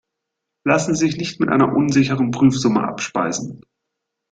Lassen 0.65 0.95
Sie 0.95 1.05
sich 1.05 1.17
nicht 1.17 1.39
mit 1.39 1.49
einer 1.49 1.75
unsicheren 1.75 2.31
Prüfsumme 2.31 2.81
abspeisen. 2.87 3.61